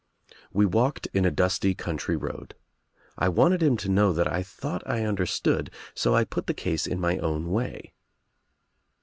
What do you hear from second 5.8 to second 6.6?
so I put the